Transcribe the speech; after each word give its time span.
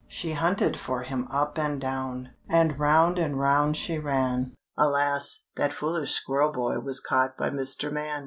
She 0.07 0.33
hunted 0.33 0.77
for 0.79 1.03
him 1.03 1.27
up 1.29 1.59
and 1.59 1.79
down 1.79 2.31
And 2.49 2.79
round 2.79 3.19
and 3.19 3.39
round 3.39 3.77
she 3.77 3.99
ran 3.99 4.55
Alas, 4.75 5.45
that 5.57 5.73
foolish 5.73 6.11
squirrel 6.13 6.51
boy 6.51 6.79
Was 6.79 6.99
caught 6.99 7.37
by 7.37 7.51
Mr. 7.51 7.91
Man. 7.91 8.19